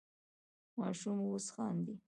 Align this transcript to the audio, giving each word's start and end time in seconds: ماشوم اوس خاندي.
ماشوم 0.79 1.17
اوس 1.27 1.47
خاندي. 1.55 1.95